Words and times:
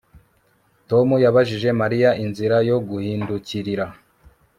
Tom 0.89 1.07
yabajije 1.23 1.69
Mariya 1.81 2.09
inzira 2.23 2.57
yo 2.69 2.77
guhindukirira 2.89 3.85